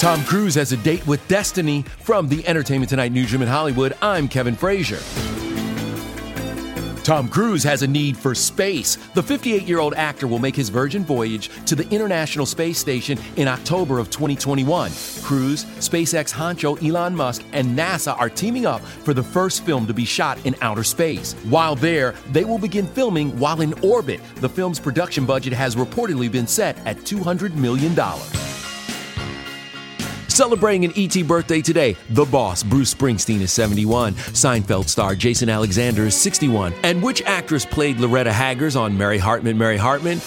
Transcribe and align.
Tom 0.00 0.24
Cruise 0.24 0.54
has 0.54 0.72
a 0.72 0.78
date 0.78 1.06
with 1.06 1.28
destiny. 1.28 1.82
From 1.82 2.26
the 2.26 2.46
Entertainment 2.48 2.88
Tonight 2.88 3.12
newsroom 3.12 3.42
in 3.42 3.48
Hollywood, 3.48 3.94
I'm 4.00 4.28
Kevin 4.28 4.56
Frazier. 4.56 4.98
Tom 7.04 7.28
Cruise 7.28 7.62
has 7.64 7.82
a 7.82 7.86
need 7.86 8.16
for 8.16 8.34
space. 8.34 8.96
The 9.12 9.22
58 9.22 9.64
year 9.64 9.78
old 9.78 9.92
actor 9.92 10.26
will 10.26 10.38
make 10.38 10.56
his 10.56 10.70
Virgin 10.70 11.04
voyage 11.04 11.50
to 11.66 11.74
the 11.74 11.86
International 11.90 12.46
Space 12.46 12.78
Station 12.78 13.18
in 13.36 13.46
October 13.46 13.98
of 13.98 14.08
2021. 14.08 14.90
Cruise, 15.22 15.66
SpaceX 15.66 16.32
honcho 16.32 16.82
Elon 16.82 17.14
Musk, 17.14 17.44
and 17.52 17.78
NASA 17.78 18.18
are 18.18 18.30
teaming 18.30 18.64
up 18.64 18.80
for 18.80 19.12
the 19.12 19.22
first 19.22 19.66
film 19.66 19.86
to 19.86 19.92
be 19.92 20.06
shot 20.06 20.38
in 20.46 20.56
outer 20.62 20.82
space. 20.82 21.34
While 21.50 21.74
there, 21.76 22.14
they 22.32 22.46
will 22.46 22.58
begin 22.58 22.86
filming 22.86 23.38
while 23.38 23.60
in 23.60 23.74
orbit. 23.84 24.22
The 24.36 24.48
film's 24.48 24.80
production 24.80 25.26
budget 25.26 25.52
has 25.52 25.76
reportedly 25.76 26.32
been 26.32 26.46
set 26.46 26.78
at 26.86 26.96
$200 27.00 27.54
million. 27.54 27.94
Celebrating 30.40 30.86
an 30.86 30.92
ET 30.96 31.28
birthday 31.28 31.60
today, 31.60 31.94
the 32.08 32.24
boss, 32.24 32.62
Bruce 32.62 32.94
Springsteen, 32.94 33.42
is 33.42 33.52
71. 33.52 34.14
Seinfeld 34.14 34.88
star 34.88 35.14
Jason 35.14 35.50
Alexander 35.50 36.06
is 36.06 36.18
61. 36.18 36.72
And 36.82 37.02
which 37.02 37.20
actress 37.26 37.66
played 37.66 37.98
Loretta 37.98 38.32
Haggers 38.32 38.74
on 38.74 38.96
Mary 38.96 39.18
Hartman, 39.18 39.58
Mary 39.58 39.76
Hartman? 39.76 40.18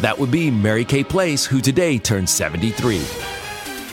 That 0.00 0.16
would 0.16 0.30
be 0.30 0.48
Mary 0.48 0.84
Kay 0.84 1.02
Place, 1.02 1.44
who 1.44 1.60
today 1.60 1.98
turns 1.98 2.30
73. 2.30 3.02